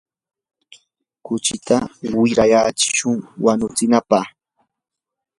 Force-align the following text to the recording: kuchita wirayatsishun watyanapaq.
kuchita 1.25 1.77
wirayatsishun 2.19 3.17
watyanapaq. 3.43 4.25